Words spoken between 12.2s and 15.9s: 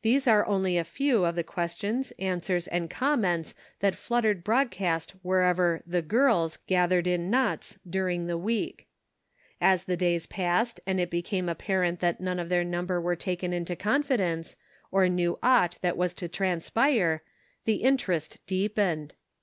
of their number were taken into confidence, or knew aught 234 The